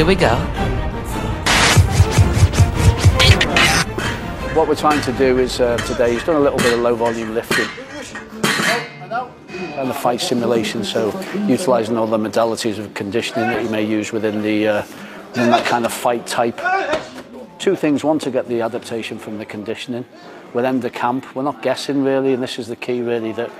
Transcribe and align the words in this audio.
Here 0.00 0.06
we 0.06 0.14
go. 0.14 0.34
What 4.54 4.66
we're 4.66 4.74
trying 4.74 5.02
to 5.02 5.12
do 5.12 5.38
is 5.38 5.60
uh, 5.60 5.76
today, 5.86 6.14
he's 6.14 6.24
done 6.24 6.36
a 6.36 6.40
little 6.40 6.56
bit 6.56 6.72
of 6.72 6.78
low 6.78 6.94
volume 6.94 7.34
lifting 7.34 7.66
and 9.50 9.90
the 9.90 9.92
fight 9.92 10.22
simulation, 10.22 10.84
so 10.84 11.08
utilising 11.46 11.98
all 11.98 12.06
the 12.06 12.16
modalities 12.16 12.78
of 12.78 12.94
conditioning 12.94 13.46
that 13.50 13.62
you 13.62 13.68
may 13.68 13.84
use 13.84 14.10
within 14.10 14.40
the 14.40 14.68
uh, 14.68 14.82
within 15.32 15.50
that 15.50 15.66
kind 15.66 15.84
of 15.84 15.92
fight 15.92 16.26
type. 16.26 16.58
Two 17.58 17.76
things: 17.76 18.02
one, 18.02 18.18
to 18.20 18.30
get 18.30 18.48
the 18.48 18.62
adaptation 18.62 19.18
from 19.18 19.36
the 19.36 19.44
conditioning. 19.44 20.06
With 20.54 20.64
end 20.64 20.82
of 20.82 20.94
camp, 20.94 21.36
we're 21.36 21.42
not 21.42 21.60
guessing 21.60 22.02
really, 22.02 22.32
and 22.32 22.42
this 22.42 22.58
is 22.58 22.68
the 22.68 22.76
key 22.76 23.02
really 23.02 23.32
that 23.32 23.50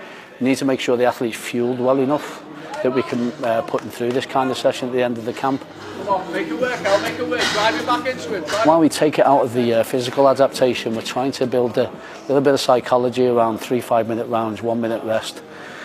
we 0.41 0.47
need 0.47 0.57
to 0.57 0.65
make 0.65 0.81
sure 0.81 0.97
the 0.97 1.05
athlete's 1.05 1.37
fueled 1.37 1.81
well 1.81 1.99
enough 1.99 2.43
that 2.83 2.95
we 2.95 3.03
can 3.03 3.31
uh, 3.45 3.61
put 3.61 3.83
them 3.83 3.91
through 3.91 4.13
this 4.13 4.25
kind 4.25 4.51
of 4.51 4.57
session 4.57 4.89
at 4.89 4.95
the 4.95 5.03
end 5.03 5.19
of 5.19 5.27
the 5.27 5.35
camp. 5.35 5.63
Come 6.01 6.09
on, 6.09 6.33
make 6.33 6.49
it 6.49 6.59
work 6.59 6.81
out, 6.87 7.03
make 7.03 7.19
it 7.19 7.29
work. 7.29 7.43
Drive 7.53 7.79
it 7.79 7.87
back 7.87 8.07
into 8.07 8.35
him. 8.35 8.45
Drive 8.45 8.67
While 8.67 8.81
we 8.81 8.89
take 8.89 9.19
it 9.19 9.27
out 9.27 9.45
of 9.45 9.53
the 9.53 9.75
uh, 9.75 9.83
physical 9.83 10.29
adaptation, 10.29 10.95
we're 10.95 11.03
trying 11.03 11.33
to 11.33 11.47
build 11.47 11.77
a 11.77 11.93
little 12.27 12.41
bit 12.41 12.55
of 12.55 12.61
psychology 12.61 13.27
around 13.27 13.59
three 13.59 13.83
five 13.83 14.09
minute 14.09 14.27
rounds, 14.27 14.63
one 14.63 14.81
minute 14.81 15.05
rest. 15.05 15.43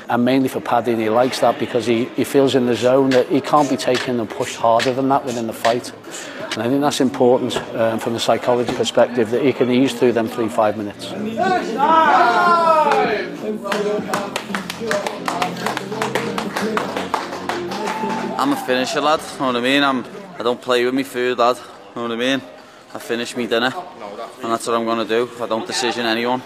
And 0.07 0.23
mainly 0.23 0.48
for 0.48 0.62
Paddy, 0.62 0.91
and 0.91 1.02
he 1.02 1.09
likes 1.09 1.40
that 1.40 1.59
because 1.59 1.85
he, 1.85 2.05
he 2.05 2.23
feels 2.23 2.55
in 2.55 2.66
the 2.67 2.76
zone 2.76 3.09
that 3.09 3.27
he 3.27 3.41
can't 3.41 3.70
be 3.70 3.76
taken 3.76 4.20
and 4.20 4.30
pushed 4.30 4.55
harder 4.55 4.93
than 4.93 5.09
that 5.09 5.26
within 5.26 5.48
the 5.48 5.54
fight. 5.54 5.91
And 6.54 6.63
I 6.63 6.70
think 6.70 6.79
that's 6.79 7.02
important 7.02 7.57
um, 7.76 7.99
from 7.99 8.13
the 8.13 8.20
psychology 8.20 8.73
perspective 8.73 9.32
that 9.32 9.43
he 9.43 9.52
can 9.52 9.70
ease 9.70 9.93
through 9.93 10.13
them 10.13 10.29
three 10.29 10.48
five 10.48 10.77
minutes. 10.77 11.12
I'm 18.38 18.52
a 18.52 18.55
finisher, 18.57 18.99
lad. 18.99 19.21
Know 19.39 19.48
what 19.48 19.55
I 19.55 19.62
mean? 19.62 19.81
I'm. 19.81 20.05
I 20.38 20.43
don't 20.43 20.62
play 20.62 20.84
with 20.84 20.93
me 20.93 21.03
food, 21.03 21.38
lad. 21.38 21.57
Know 21.95 22.02
what 22.02 22.12
I 22.12 22.17
mean? 22.17 22.41
I 22.93 22.99
finish 22.99 23.35
me 23.38 23.48
dinner, 23.48 23.73
and 24.43 24.51
that's 24.51 24.68
what 24.68 24.76
I'm 24.76 24.84
gonna 24.84 25.05
do. 25.05 25.29
I 25.41 25.48
don't 25.48 25.65
decision 25.65 26.05
anyone. 26.05 26.41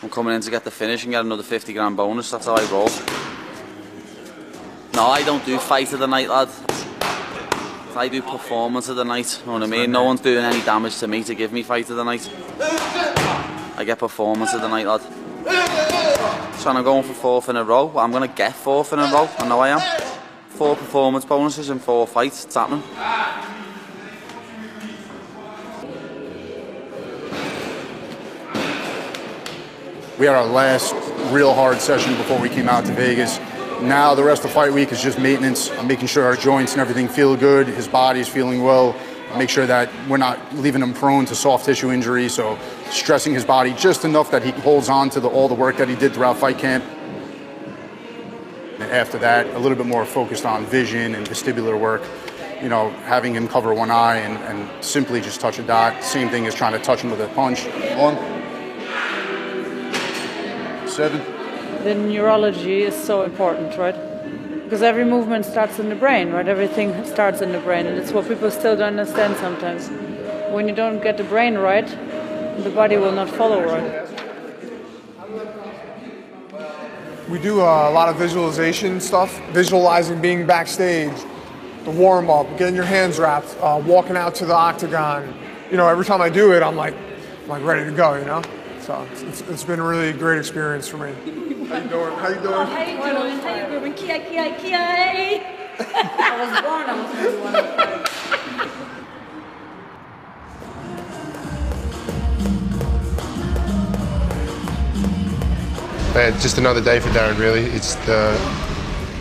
I'm 0.00 0.10
coming 0.10 0.34
in 0.34 0.40
to 0.42 0.50
get 0.50 0.62
the 0.62 0.70
finish 0.70 1.02
and 1.02 1.12
get 1.12 1.24
another 1.24 1.42
50 1.42 1.72
grand 1.72 1.96
bonus. 1.96 2.30
That's 2.30 2.46
how 2.46 2.54
I 2.54 2.64
roll. 2.70 2.88
No, 4.94 5.06
I 5.08 5.24
don't 5.24 5.44
do 5.44 5.58
fight 5.58 5.92
of 5.92 5.98
the 5.98 6.06
night, 6.06 6.28
lad. 6.28 6.48
I 7.96 8.08
do 8.08 8.22
performance 8.22 8.88
of 8.88 8.94
the 8.94 9.04
night. 9.04 9.42
Know 9.44 9.54
what 9.54 9.62
I 9.64 9.66
mean? 9.66 9.90
No 9.90 10.04
one's 10.04 10.20
doing 10.20 10.44
any 10.44 10.62
damage 10.62 10.98
to 10.98 11.08
me 11.08 11.24
to 11.24 11.34
give 11.34 11.52
me 11.52 11.64
fight 11.64 11.90
of 11.90 11.96
the 11.96 12.04
night. 12.04 12.30
I 13.76 13.82
get 13.84 13.98
performance 13.98 14.54
of 14.54 14.60
the 14.60 14.68
night, 14.68 14.86
lad. 14.86 15.00
So 16.60 16.70
I'm 16.70 16.82
going 16.84 17.02
for 17.02 17.12
fourth 17.12 17.48
in 17.48 17.56
a 17.56 17.64
row, 17.64 17.92
I'm 17.98 18.12
gonna 18.12 18.28
get 18.28 18.54
fourth 18.54 18.92
in 18.92 19.00
a 19.00 19.12
row. 19.12 19.28
I 19.38 19.48
know 19.48 19.58
I 19.58 19.70
am. 19.70 20.13
Four 20.54 20.76
performance 20.76 21.24
bonuses 21.24 21.68
and 21.68 21.82
four 21.82 22.06
fights. 22.06 22.44
It's 22.44 22.54
happening. 22.54 22.80
We 30.16 30.26
had 30.26 30.36
our 30.36 30.46
last 30.46 30.94
real 31.32 31.52
hard 31.52 31.80
session 31.80 32.16
before 32.16 32.38
we 32.38 32.48
came 32.48 32.68
out 32.68 32.84
to 32.84 32.92
Vegas. 32.92 33.40
Now 33.82 34.14
the 34.14 34.22
rest 34.22 34.44
of 34.44 34.52
fight 34.52 34.72
week 34.72 34.92
is 34.92 35.02
just 35.02 35.18
maintenance. 35.18 35.72
I'm 35.72 35.88
making 35.88 36.06
sure 36.06 36.24
our 36.24 36.36
joints 36.36 36.70
and 36.70 36.80
everything 36.80 37.08
feel 37.08 37.36
good. 37.36 37.66
His 37.66 37.88
body's 37.88 38.28
feeling 38.28 38.62
well. 38.62 38.94
Make 39.36 39.50
sure 39.50 39.66
that 39.66 39.90
we're 40.08 40.18
not 40.18 40.38
leaving 40.54 40.82
him 40.82 40.94
prone 40.94 41.24
to 41.26 41.34
soft 41.34 41.64
tissue 41.64 41.90
injury. 41.90 42.28
So 42.28 42.56
stressing 42.90 43.34
his 43.34 43.44
body 43.44 43.74
just 43.74 44.04
enough 44.04 44.30
that 44.30 44.44
he 44.44 44.52
holds 44.52 44.88
on 44.88 45.10
to 45.10 45.18
the, 45.18 45.28
all 45.28 45.48
the 45.48 45.54
work 45.54 45.78
that 45.78 45.88
he 45.88 45.96
did 45.96 46.14
throughout 46.14 46.38
fight 46.38 46.58
camp. 46.58 46.84
And 48.80 48.90
after 48.90 49.18
that, 49.18 49.46
a 49.54 49.58
little 49.58 49.76
bit 49.76 49.86
more 49.86 50.04
focused 50.04 50.44
on 50.44 50.66
vision 50.66 51.14
and 51.14 51.26
vestibular 51.26 51.78
work. 51.78 52.02
You 52.62 52.68
know, 52.68 52.90
having 53.04 53.34
him 53.34 53.46
cover 53.46 53.74
one 53.74 53.90
eye 53.90 54.16
and, 54.16 54.36
and 54.44 54.84
simply 54.84 55.20
just 55.20 55.40
touch 55.40 55.58
a 55.58 55.62
dot. 55.62 56.02
Same 56.02 56.28
thing 56.28 56.46
as 56.46 56.54
trying 56.54 56.72
to 56.72 56.78
touch 56.78 57.00
him 57.00 57.10
with 57.10 57.20
a 57.20 57.28
punch. 57.28 57.64
One, 57.96 58.16
seven. 60.88 61.20
the 61.84 61.94
neurology 61.94 62.82
is 62.82 62.94
so 62.94 63.22
important, 63.22 63.76
right? 63.76 63.94
Because 64.64 64.82
every 64.82 65.04
movement 65.04 65.44
starts 65.44 65.78
in 65.78 65.88
the 65.88 65.94
brain, 65.94 66.30
right? 66.30 66.48
Everything 66.48 67.04
starts 67.04 67.42
in 67.42 67.52
the 67.52 67.60
brain, 67.60 67.86
and 67.86 67.98
it's 67.98 68.12
what 68.12 68.26
people 68.26 68.50
still 68.50 68.76
don't 68.76 68.98
understand 68.98 69.36
sometimes. 69.36 69.88
When 70.52 70.68
you 70.68 70.74
don't 70.74 71.02
get 71.02 71.16
the 71.16 71.24
brain 71.24 71.56
right, 71.58 71.86
the 72.62 72.70
body 72.70 72.96
will 72.96 73.12
not 73.12 73.28
follow 73.28 73.62
right. 73.62 74.23
We 77.28 77.38
do 77.38 77.62
uh, 77.62 77.88
a 77.88 77.92
lot 77.92 78.10
of 78.10 78.16
visualization 78.16 79.00
stuff, 79.00 79.40
visualizing 79.52 80.20
being 80.20 80.46
backstage, 80.46 81.14
the 81.84 81.90
warm 81.90 82.28
up, 82.28 82.46
getting 82.58 82.74
your 82.74 82.84
hands 82.84 83.18
wrapped, 83.18 83.56
uh, 83.60 83.82
walking 83.84 84.14
out 84.14 84.34
to 84.36 84.46
the 84.46 84.54
octagon. 84.54 85.34
You 85.70 85.78
know, 85.78 85.88
every 85.88 86.04
time 86.04 86.20
I 86.20 86.28
do 86.28 86.52
it, 86.52 86.62
I'm 86.62 86.76
like, 86.76 86.94
I'm 87.44 87.48
like 87.48 87.62
ready 87.62 87.88
to 87.88 87.96
go. 87.96 88.14
You 88.16 88.26
know, 88.26 88.42
so 88.80 89.08
it's, 89.10 89.22
it's, 89.22 89.40
it's 89.42 89.64
been 89.64 89.80
a 89.80 89.86
really 89.86 90.12
great 90.12 90.38
experience 90.38 90.86
for 90.86 90.98
me. 90.98 91.12
How 91.68 91.78
you 91.78 91.88
doing? 91.88 92.12
How 92.18 92.28
you 92.28 92.40
doing? 92.40 92.66
How 92.66 92.82
you 92.82 92.98
doing? 92.98 93.38
How 93.38 93.72
you 93.72 93.80
doing? 93.80 93.94
Kia, 93.94 94.18
kia, 94.18 94.54
kia. 94.58 94.76
I 95.80 96.36
was 96.38 96.60
born. 96.60 96.90
I 96.90 96.94
was 97.00 97.14
really 97.16 98.04
Man, 106.14 106.32
just 106.38 106.58
another 106.58 106.80
day 106.80 107.00
for 107.00 107.08
Darren, 107.08 107.36
really. 107.40 107.64
It's 107.74 107.96
the 108.06 108.30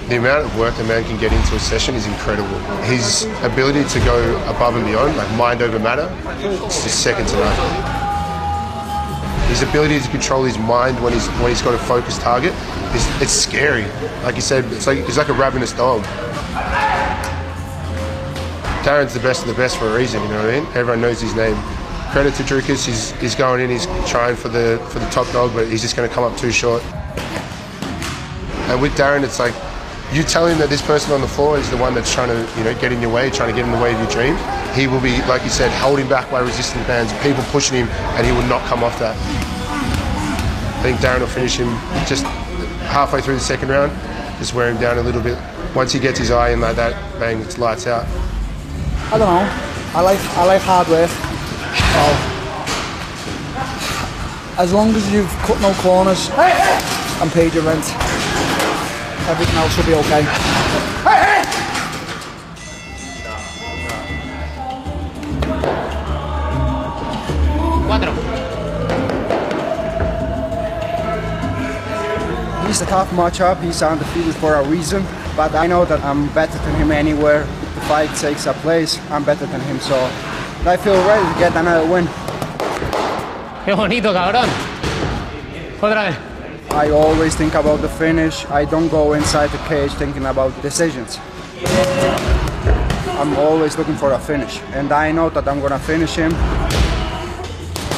the 0.09 0.17
amount 0.17 0.45
of 0.45 0.55
work 0.59 0.77
a 0.77 0.83
man 0.83 1.03
can 1.05 1.19
get 1.19 1.33
into 1.33 1.55
a 1.55 1.59
session 1.59 1.95
is 1.95 2.05
incredible. 2.05 2.59
His 2.83 3.23
ability 3.41 3.83
to 3.83 3.99
go 4.05 4.35
above 4.45 4.75
and 4.75 4.85
beyond, 4.85 5.17
like 5.17 5.27
mind 5.35 5.63
over 5.63 5.79
matter, 5.79 6.07
just 6.39 7.01
second 7.01 7.25
to 7.29 7.35
none. 7.35 7.57
His 9.49 9.63
ability 9.63 10.01
to 10.01 10.09
control 10.09 10.43
his 10.43 10.59
mind 10.59 11.03
when 11.03 11.13
he's 11.13 11.27
when 11.41 11.49
he's 11.49 11.63
got 11.63 11.73
a 11.73 11.79
focused 11.79 12.21
target 12.21 12.53
is 12.93 13.21
it's 13.23 13.31
scary. 13.31 13.85
Like 14.21 14.35
you 14.35 14.41
said, 14.41 14.63
it's 14.65 14.85
like 14.85 15.03
he's 15.03 15.17
like 15.17 15.29
a 15.29 15.33
ravenous 15.33 15.73
dog. 15.73 16.03
Darren's 18.85 19.15
the 19.15 19.19
best 19.19 19.41
of 19.41 19.47
the 19.47 19.55
best 19.55 19.79
for 19.79 19.87
a 19.87 19.97
reason, 19.97 20.21
you 20.21 20.27
know 20.27 20.43
what 20.43 20.53
I 20.53 20.59
mean? 20.59 20.67
Everyone 20.75 21.01
knows 21.01 21.19
his 21.19 21.33
name. 21.33 21.57
Credit 22.13 22.35
to 22.35 22.44
Dricus, 22.44 22.85
he's, 22.85 23.09
he's 23.13 23.34
going 23.34 23.59
in, 23.59 23.72
he's 23.72 23.88
trying 24.07 24.35
for 24.35 24.47
the 24.47 24.79
for 24.91 25.00
the 25.00 25.09
top 25.09 25.25
dog, 25.34 25.51
but 25.56 25.68
he's 25.68 25.81
just 25.81 25.96
going 25.96 26.07
to 26.07 26.13
come 26.13 26.24
up 26.24 26.38
too 26.38 26.51
short. 26.51 26.85
And 28.69 28.79
with 28.79 28.91
Darren, 28.91 29.24
it's 29.24 29.40
like 29.40 29.56
you 30.13 30.22
tell 30.22 30.46
him 30.46 30.59
that 30.59 30.69
this 30.69 30.84
person 30.84 31.12
on 31.12 31.22
the 31.22 31.28
floor 31.28 31.57
is 31.57 31.68
the 31.72 31.78
one 31.78 31.96
that's 31.96 32.13
trying 32.13 32.29
to 32.29 32.57
you 32.59 32.63
know 32.66 32.79
get 32.79 32.91
in 32.91 33.02
your 33.02 33.12
way, 33.12 33.31
trying 33.31 33.50
to 33.50 33.56
get 33.56 33.66
in 33.66 33.72
the 33.72 33.81
way 33.81 33.96
of 33.96 34.00
your 34.00 34.12
dream. 34.12 34.38
He 34.75 34.85
will 34.85 35.02
be, 35.02 35.25
like 35.25 35.44
you 35.44 35.50
said, 35.50 35.72
holding 35.81 36.07
back 36.07 36.29
by 36.29 36.41
resistance 36.41 36.85
bands, 36.85 37.12
people 37.23 37.44
pushing 37.46 37.78
him, 37.78 37.88
and 38.13 38.28
he 38.28 38.31
will 38.31 38.46
not 38.47 38.62
come 38.68 38.84
off 38.84 39.00
that. 39.00 39.18
I 40.78 40.84
think 40.84 41.00
Darren 41.00 41.22
will 41.22 41.25
finish 41.25 41.57
him 41.57 41.69
just 42.06 42.25
halfway 42.94 43.22
through 43.22 43.35
the 43.35 43.40
second 43.40 43.69
round, 43.69 43.91
just 44.38 44.53
wear 44.53 44.69
him 44.69 44.79
down 44.79 45.00
a 45.00 45.02
little 45.02 45.23
bit. 45.23 45.40
Once 45.73 45.91
he 45.91 46.00
gets 46.00 46.19
his 46.19 46.29
eye 46.29 46.52
in 46.52 46.62
like 46.62 46.75
that, 46.75 46.94
bang, 47.19 47.41
it's 47.41 47.57
lights 47.57 47.88
out. 47.88 48.06
I 49.12 49.18
don't 49.18 49.22
know. 49.22 49.50
I 49.97 50.02
like 50.02 50.19
I 50.38 50.46
like 50.46 50.62
hard 50.62 50.88
work. 50.90 51.09
As 54.55 54.71
long 54.71 54.93
as 54.95 55.11
you've 55.11 55.29
cut 55.39 55.59
no 55.61 55.73
corners 55.81 56.29
and 56.29 57.31
paid 57.31 57.53
your 57.53 57.63
rent, 57.63 57.83
everything 59.27 59.55
else 59.55 59.75
will 59.75 59.85
be 59.85 59.93
okay. 59.95 60.23
He's 72.67 72.81
a 72.81 72.85
tough 72.85 73.09
matchup. 73.11 73.61
He's 73.61 73.83
undefeated 73.83 74.33
for 74.35 74.55
a 74.55 74.67
reason. 74.67 75.03
But 75.35 75.53
I 75.53 75.67
know 75.67 75.85
that 75.85 76.03
I'm 76.03 76.27
better 76.33 76.57
than 76.57 76.75
him 76.75 76.91
anywhere. 76.91 77.41
The 77.43 77.81
fight 77.81 78.15
takes 78.17 78.45
a 78.47 78.53
place. 78.53 78.99
I'm 79.11 79.23
better 79.23 79.46
than 79.46 79.61
him. 79.61 79.79
So 79.79 79.96
I 80.65 80.77
feel 80.77 80.95
ready 81.05 81.33
to 81.33 81.39
get 81.39 81.55
another 81.57 81.85
win. 81.91 82.07
Qué 83.65 83.75
bonito, 83.75 84.13
cabrón. 84.13 84.47
Otra 85.81 86.05
vez. 86.05 86.15
I 86.71 86.89
always 86.89 87.35
think 87.35 87.53
about 87.53 87.81
the 87.81 87.89
finish. 87.89 88.45
I 88.49 88.63
don't 88.63 88.87
go 88.87 89.11
inside 89.11 89.49
the 89.49 89.57
cage 89.67 89.91
thinking 89.91 90.25
about 90.25 90.53
decisions. 90.61 91.19
I'm 93.19 93.37
always 93.37 93.77
looking 93.77 93.95
for 93.95 94.13
a 94.13 94.19
finish, 94.19 94.61
and 94.73 94.93
I 94.93 95.11
know 95.11 95.29
that 95.31 95.49
I'm 95.49 95.59
gonna 95.59 95.77
finish 95.77 96.15
him. 96.15 96.33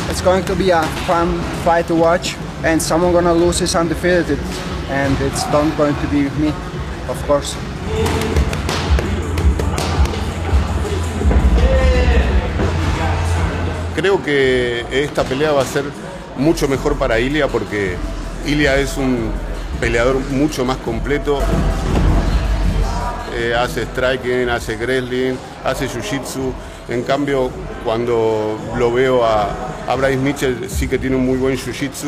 It's 0.10 0.22
going 0.22 0.44
to 0.46 0.56
be 0.56 0.72
a 0.72 0.82
fun 1.06 1.40
fight 1.64 1.86
to 1.90 1.96
watch, 1.96 2.36
and 2.64 2.82
someone 2.82 3.14
gonna 3.14 3.34
lose 3.34 3.62
is 3.62 3.76
undefeated, 3.76 4.40
and 4.90 5.16
it's 5.22 5.46
not 5.52 5.78
going 5.78 5.94
to 5.94 6.08
be 6.08 6.30
me, 6.42 6.50
of 7.10 7.24
course. 7.28 7.56
Creo 13.96 14.22
que 14.22 14.86
esta 14.92 15.24
pelea 15.24 15.52
va 15.54 15.62
a 15.62 15.66
ser 15.66 15.86
mucho 16.38 16.68
mejor 16.68 16.98
para 16.98 17.20
Ilia 17.20 17.48
porque 17.48 17.96
Ilia 18.46 18.76
es 18.78 18.98
un 18.98 19.32
peleador 19.80 20.20
mucho 20.32 20.66
más 20.66 20.78
completo. 20.78 21.40
eh, 23.38 23.54
hace 23.54 23.84
striking, 23.84 24.50
hace 24.50 24.76
wrestling, 24.78 25.36
hace 25.64 25.88
jiu-jitsu. 25.88 26.54
En 26.88 27.04
cambio, 27.04 27.50
cuando 27.84 28.58
lo 28.78 28.92
veo 28.92 29.26
a, 29.26 29.50
a 29.88 29.96
Bryce 29.96 30.18
Mitchell, 30.18 30.70
sí 30.70 30.88
que 30.88 30.98
tiene 30.98 31.16
un 31.16 31.26
muy 31.26 31.38
buen 31.38 31.58
jiu-jitsu, 31.58 32.08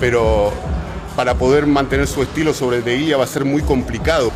pero 0.00 0.52
para 1.14 1.34
poder 1.34 1.66
mantener 1.66 2.06
su 2.06 2.22
estilo 2.22 2.54
sobre 2.54 2.78
el 2.78 2.84
de 2.84 2.96
Ilya 2.96 3.16
va 3.16 3.24
a 3.24 3.26
ser 3.26 3.44
muy 3.44 3.62
complicado. 3.62 4.30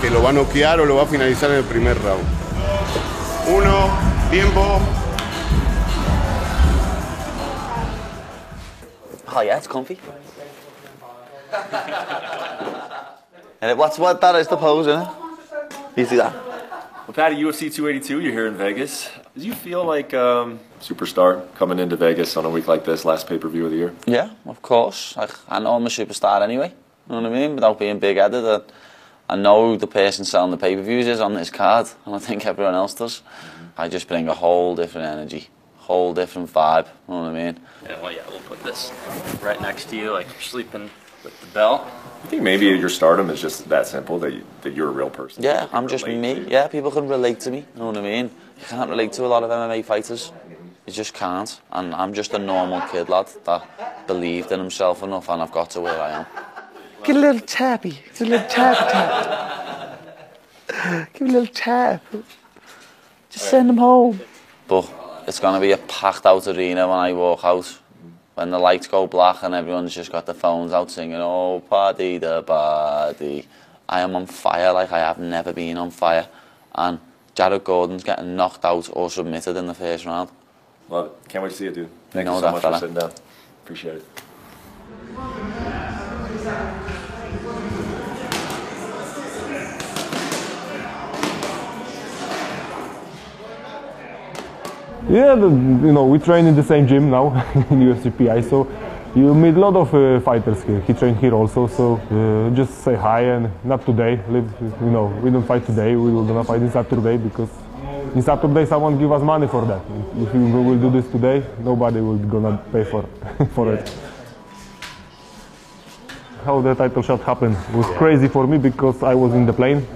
Que 0.00 0.10
lo 0.10 0.22
va 0.22 0.30
a 0.30 0.32
noquear 0.32 0.80
o 0.80 0.86
lo 0.86 0.96
va 0.96 1.02
a 1.02 1.06
finalizar 1.06 1.50
en 1.50 1.56
el 1.56 1.64
primer 1.64 1.96
round. 2.02 2.37
Uno, 3.48 3.88
tiempo. 4.30 4.78
Oh 9.26 9.40
yeah, 9.40 9.56
it's 9.56 9.66
comfy. 9.66 9.98
and 13.62 13.70
it, 13.70 13.76
what's 13.78 13.98
what 13.98 14.20
that 14.20 14.34
is 14.34 14.48
the 14.48 14.56
pose, 14.58 14.86
isn't 14.86 15.00
it? 15.00 15.08
You 15.96 16.04
see 16.04 16.16
that? 16.16 16.34
Well, 16.34 17.14
Paddy, 17.14 17.36
UFC 17.36 17.72
282, 17.72 18.20
you're 18.20 18.32
here 18.32 18.46
in 18.48 18.54
Vegas. 18.54 19.08
Do 19.34 19.46
you 19.46 19.54
feel 19.54 19.82
like 19.82 20.12
um, 20.12 20.60
superstar 20.80 21.42
coming 21.54 21.78
into 21.78 21.96
Vegas 21.96 22.36
on 22.36 22.44
a 22.44 22.50
week 22.50 22.68
like 22.68 22.84
this, 22.84 23.06
last 23.06 23.26
pay 23.26 23.38
per 23.38 23.48
view 23.48 23.64
of 23.64 23.70
the 23.70 23.78
year? 23.78 23.94
Yeah, 24.06 24.28
of 24.44 24.60
course. 24.60 25.16
I, 25.16 25.26
I 25.48 25.58
know 25.58 25.74
I'm 25.74 25.86
a 25.86 25.88
superstar 25.88 26.42
anyway. 26.42 26.74
You 27.08 27.14
know 27.14 27.22
what 27.22 27.32
I 27.32 27.34
mean? 27.34 27.54
Without 27.54 27.78
being 27.78 27.98
big 27.98 28.18
headed, 28.18 28.44
I, 29.28 29.34
I 29.34 29.36
know 29.36 29.76
the 29.76 29.86
person 29.86 30.24
selling 30.24 30.50
the 30.50 30.56
pay 30.56 30.76
per 30.76 30.82
views 30.82 31.06
is 31.06 31.20
on 31.20 31.34
this 31.34 31.50
card, 31.50 31.88
and 32.04 32.14
I 32.14 32.18
think 32.18 32.46
everyone 32.46 32.74
else 32.74 32.94
does. 32.94 33.20
Mm-hmm. 33.20 33.64
I 33.80 33.88
just 33.88 34.08
bring 34.08 34.28
a 34.28 34.34
whole 34.34 34.74
different 34.74 35.06
energy, 35.06 35.48
whole 35.76 36.14
different 36.14 36.52
vibe. 36.52 36.86
You 36.86 37.14
know 37.14 37.20
what 37.22 37.28
I 37.28 37.32
mean? 37.32 37.60
Yeah, 37.84 38.00
well, 38.02 38.12
yeah, 38.12 38.22
we'll 38.28 38.40
put 38.40 38.62
this 38.62 38.92
right 39.42 39.60
next 39.60 39.90
to 39.90 39.96
you, 39.96 40.12
like 40.12 40.26
you're 40.32 40.40
sleeping 40.40 40.90
with 41.24 41.40
the 41.40 41.46
belt. 41.48 41.82
I 42.24 42.26
think 42.26 42.42
maybe 42.42 42.66
your 42.66 42.88
stardom 42.88 43.30
is 43.30 43.40
just 43.40 43.68
that 43.68 43.86
simple 43.86 44.18
that, 44.20 44.32
you, 44.32 44.44
that 44.62 44.74
you're 44.74 44.88
a 44.88 44.92
real 44.92 45.10
person. 45.10 45.42
Yeah, 45.42 45.68
I'm 45.72 45.86
just 45.88 46.06
me. 46.06 46.34
to. 46.34 46.50
Yeah, 46.50 46.66
people 46.68 46.90
can 46.90 47.08
relate 47.08 47.40
to 47.40 47.50
me. 47.50 47.58
You 47.58 47.80
know 47.80 47.86
what 47.86 47.96
I 47.96 48.02
mean? 48.02 48.26
You 48.58 48.66
can't 48.66 48.90
relate 48.90 49.12
to 49.14 49.24
a 49.24 49.28
lot 49.28 49.44
of 49.44 49.50
MMA 49.50 49.84
fighters. 49.84 50.32
You 50.86 50.92
just 50.92 51.14
can't. 51.14 51.60
And 51.70 51.94
I'm 51.94 52.14
just 52.14 52.32
a 52.34 52.38
normal 52.38 52.80
kid, 52.88 53.08
lad, 53.08 53.28
that 53.44 54.06
believed 54.06 54.50
in 54.52 54.58
himself 54.58 55.02
enough, 55.02 55.28
and 55.28 55.42
I've 55.42 55.52
got 55.52 55.70
to 55.70 55.80
where 55.80 56.00
I 56.00 56.10
am. 56.10 56.26
Get 57.08 57.16
a 57.16 57.20
little 57.20 57.40
tappy. 57.40 57.90
Get 57.90 58.20
a 58.20 58.24
little 58.26 58.48
tap 58.48 59.98
tap. 60.68 61.12
Give 61.14 61.26
a 61.26 61.32
little 61.32 61.46
tap. 61.46 62.04
Just 63.30 63.48
send 63.48 63.70
them 63.70 63.78
home. 63.78 64.20
But 64.66 64.92
it's 65.26 65.40
going 65.40 65.54
to 65.54 65.60
be 65.60 65.72
a 65.72 65.78
packed 65.78 66.26
out 66.26 66.46
arena 66.46 66.86
when 66.86 66.98
I 66.98 67.14
walk 67.14 67.44
out. 67.44 67.78
When 68.34 68.50
the 68.50 68.58
lights 68.58 68.88
go 68.88 69.06
black 69.06 69.42
and 69.42 69.54
everyone's 69.54 69.94
just 69.94 70.12
got 70.12 70.26
their 70.26 70.34
phones 70.34 70.74
out 70.74 70.90
singing, 70.90 71.16
oh, 71.16 71.60
party 71.60 72.18
the 72.18 72.42
party. 72.42 73.48
I 73.88 74.00
am 74.00 74.14
on 74.14 74.26
fire 74.26 74.74
like 74.74 74.92
I 74.92 74.98
have 74.98 75.18
never 75.18 75.54
been 75.54 75.78
on 75.78 75.90
fire. 75.90 76.28
And 76.74 77.00
Jared 77.34 77.64
Gordon's 77.64 78.04
getting 78.04 78.36
knocked 78.36 78.66
out 78.66 78.90
or 78.92 79.08
submitted 79.08 79.56
in 79.56 79.66
the 79.66 79.72
first 79.72 80.04
round. 80.04 80.28
Love 80.90 81.06
it. 81.06 81.12
Can't 81.30 81.42
wait 81.42 81.52
to 81.52 81.56
see 81.56 81.68
it, 81.68 81.74
dude. 81.74 81.88
Thank 82.10 82.26
know 82.26 82.34
you 82.34 82.40
so 82.42 82.52
much 82.52 82.60
fella. 82.60 82.78
for 82.78 82.80
sitting 82.80 83.00
down. 83.00 83.12
Appreciate 83.64 83.96
it. 83.96 84.04
Yeah, 95.08 95.36
the, 95.36 95.48
you 95.48 95.92
know, 95.92 96.04
we 96.04 96.18
train 96.18 96.46
in 96.46 96.54
the 96.54 96.62
same 96.62 96.86
gym 96.86 97.08
now 97.08 97.28
in 97.54 97.80
UFC 97.80 98.12
PI, 98.12 98.42
so 98.42 98.70
you 99.14 99.34
meet 99.34 99.54
a 99.54 99.58
lot 99.58 99.74
of 99.74 99.94
uh, 99.94 100.20
fighters 100.20 100.62
here. 100.64 100.80
He 100.82 100.92
trained 100.92 101.16
here 101.16 101.32
also, 101.32 101.66
so 101.66 101.94
uh, 101.96 102.54
just 102.54 102.84
say 102.84 102.94
hi 102.94 103.22
and 103.22 103.50
not 103.64 103.86
today. 103.86 104.20
Live, 104.28 104.52
you 104.60 104.90
know, 104.90 105.06
we 105.22 105.30
don't 105.30 105.46
fight 105.46 105.64
today. 105.64 105.96
We 105.96 106.12
will 106.12 106.26
gonna 106.26 106.44
fight 106.44 106.60
in 106.60 106.70
Saturday 106.70 107.16
because 107.16 107.48
in 108.14 108.20
Saturday 108.20 108.66
someone 108.66 108.98
give 108.98 109.10
us 109.10 109.22
money 109.22 109.48
for 109.48 109.64
that. 109.64 109.80
If 110.18 110.34
we 110.34 110.40
will 110.40 110.78
do 110.78 110.90
this 110.90 111.10
today, 111.10 111.42
nobody 111.60 112.02
will 112.02 112.18
gonna 112.18 112.62
pay 112.70 112.84
for 112.84 113.02
for 113.54 113.72
it. 113.72 113.90
How 116.44 116.60
the 116.60 116.74
title 116.74 117.00
shot 117.00 117.22
happened 117.22 117.56
was 117.72 117.86
crazy 117.96 118.28
for 118.28 118.46
me 118.46 118.58
because 118.58 119.02
I 119.02 119.14
was 119.14 119.32
in 119.32 119.46
the 119.46 119.54
plane 119.54 119.86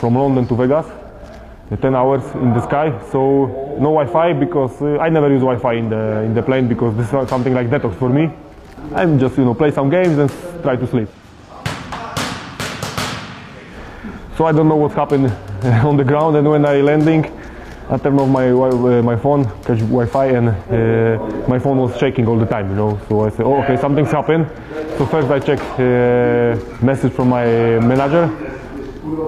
from 0.00 0.16
London 0.16 0.48
to 0.48 0.56
Vegas. 0.56 1.07
Uh, 1.70 1.76
10 1.76 1.94
hours 1.94 2.22
in 2.34 2.52
the 2.54 2.60
sky, 2.62 2.90
so 3.10 3.46
no 3.78 3.90
Wi-Fi 3.92 4.32
because 4.32 4.80
uh, 4.82 4.98
I 4.98 5.08
never 5.08 5.28
use 5.28 5.40
Wi-Fi 5.40 5.74
in 5.74 5.90
the 5.90 6.22
in 6.22 6.34
the 6.34 6.42
plane 6.42 6.68
because 6.68 6.96
this 6.96 7.12
is 7.12 7.28
something 7.28 7.54
like 7.54 7.68
detox 7.68 7.94
for 7.98 8.08
me. 8.08 8.30
I'm 8.94 9.18
just 9.18 9.36
you 9.36 9.44
know 9.44 9.54
play 9.54 9.70
some 9.70 9.90
games 9.90 10.18
and 10.18 10.30
try 10.62 10.76
to 10.76 10.86
sleep. 10.86 11.08
So 14.36 14.46
I 14.46 14.52
don't 14.52 14.68
know 14.68 14.76
what 14.76 14.92
happened 14.92 15.26
on 15.84 15.96
the 15.96 16.04
ground, 16.04 16.36
and 16.36 16.48
when 16.48 16.64
I 16.64 16.80
landing, 16.80 17.24
I 17.90 17.96
turned 17.98 18.20
off 18.20 18.28
my 18.28 18.50
uh, 18.50 19.02
my 19.02 19.16
phone, 19.16 19.44
catch 19.64 19.80
Wi-Fi, 19.80 20.26
and 20.26 20.48
uh, 20.48 21.48
my 21.48 21.58
phone 21.58 21.78
was 21.78 21.96
shaking 21.98 22.28
all 22.28 22.38
the 22.38 22.46
time. 22.46 22.68
You 22.70 22.76
know, 22.76 23.00
so 23.08 23.24
I 23.26 23.30
said, 23.30 23.46
oh, 23.46 23.62
okay, 23.62 23.76
something's 23.76 24.12
happened. 24.12 24.46
So 24.96 25.06
first 25.06 25.28
I 25.30 25.40
check 25.40 25.58
uh, 25.78 26.84
message 26.84 27.12
from 27.12 27.30
my 27.30 27.46
manager, 27.80 28.26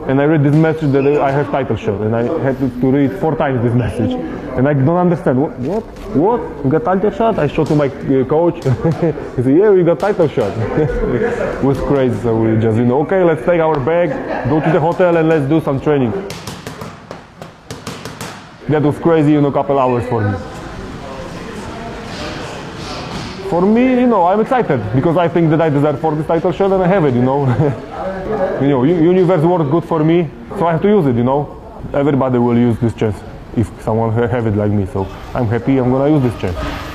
and 0.06 0.20
I 0.20 0.24
read 0.24 0.42
this 0.42 0.54
message 0.54 0.92
that 0.92 1.06
I 1.06 1.30
have 1.30 1.50
title 1.50 1.76
shot, 1.76 2.00
and 2.00 2.14
I 2.14 2.22
had 2.42 2.58
to, 2.58 2.68
to 2.80 2.90
read 2.90 3.12
four 3.20 3.36
times 3.36 3.62
this 3.62 3.74
message, 3.74 4.12
and 4.56 4.68
I 4.68 4.74
don't 4.74 4.96
understand 4.96 5.40
what 5.40 5.52
what 5.58 5.84
what 6.14 6.40
you 6.64 6.70
got 6.70 6.84
title 6.84 7.10
shot. 7.10 7.38
I 7.38 7.46
showed 7.46 7.68
to 7.68 7.76
my 7.76 7.86
uh, 7.86 8.24
coach. 8.24 8.56
he 9.36 9.42
said, 9.42 9.56
yeah, 9.56 9.70
we 9.70 9.82
got 9.82 10.00
title 10.00 10.28
shot. 10.28 10.52
it 10.78 11.64
was 11.64 11.78
crazy. 11.80 12.18
So 12.20 12.36
we 12.36 12.60
just 12.60 12.76
you 12.76 12.84
know, 12.84 13.00
okay, 13.02 13.22
let's 13.22 13.44
take 13.44 13.60
our 13.60 13.78
bag, 13.80 14.10
go 14.48 14.60
to 14.60 14.70
the 14.70 14.80
hotel, 14.80 15.16
and 15.16 15.28
let's 15.28 15.48
do 15.48 15.60
some 15.60 15.80
training. 15.80 16.12
That 18.68 18.82
was 18.82 18.98
crazy, 18.98 19.32
you 19.32 19.40
know, 19.40 19.50
couple 19.50 19.78
hours 19.78 20.06
for 20.08 20.20
me. 20.22 20.59
For 23.50 23.62
me, 23.62 24.00
you 24.00 24.06
know, 24.06 24.26
I'm 24.26 24.40
excited 24.40 24.80
because 24.94 25.16
I 25.16 25.26
think 25.26 25.50
that 25.50 25.60
I 25.60 25.68
deserve 25.70 26.00
for 26.00 26.14
this 26.14 26.24
title 26.24 26.52
shot 26.52 26.70
and 26.70 26.80
I 26.84 26.86
have 26.86 27.04
it, 27.04 27.14
you 27.14 27.22
know. 27.22 27.46
you 28.62 28.68
know, 28.68 28.84
universe 28.84 29.42
works 29.42 29.68
good 29.68 29.84
for 29.84 30.04
me, 30.04 30.30
so 30.50 30.68
I 30.68 30.72
have 30.72 30.82
to 30.82 30.88
use 30.88 31.04
it, 31.06 31.16
you 31.16 31.24
know. 31.24 31.60
Everybody 31.92 32.38
will 32.38 32.56
use 32.56 32.78
this 32.78 32.94
chance 32.94 33.16
if 33.56 33.68
someone 33.82 34.12
have 34.12 34.46
it 34.46 34.54
like 34.54 34.70
me, 34.70 34.86
so 34.86 35.04
I'm 35.34 35.48
happy 35.48 35.78
I'm 35.78 35.90
gonna 35.90 36.14
use 36.14 36.22
this 36.22 36.40
chance. 36.40 36.89